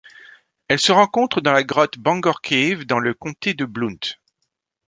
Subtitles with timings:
[0.67, 3.99] Elle se rencontre dans la grotte Bangor Cave dans le comté de Blount.